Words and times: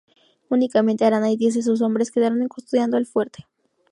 Únicamente 0.49 1.05
Arana 1.05 1.29
y 1.29 1.37
diez 1.37 1.53
de 1.53 1.61
sus 1.61 1.79
hombres 1.83 2.09
quedaron 2.09 2.47
custodiando 2.47 2.97
el 2.97 3.05
fuerte. 3.05 3.45